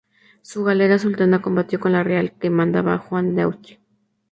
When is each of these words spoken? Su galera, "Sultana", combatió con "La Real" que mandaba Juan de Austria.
Su 0.41 0.63
galera, 0.63 0.97
"Sultana", 0.97 1.43
combatió 1.43 1.79
con 1.79 1.91
"La 1.91 2.01
Real" 2.03 2.33
que 2.39 2.49
mandaba 2.49 2.97
Juan 2.97 3.35
de 3.35 3.43
Austria. 3.43 3.79